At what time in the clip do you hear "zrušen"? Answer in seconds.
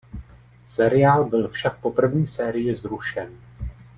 2.75-3.37